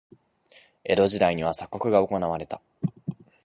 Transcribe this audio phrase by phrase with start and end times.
[0.83, 2.59] 江戸時代には鎖国が行われた。